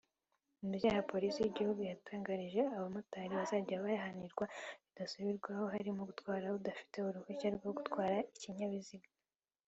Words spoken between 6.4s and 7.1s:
udafite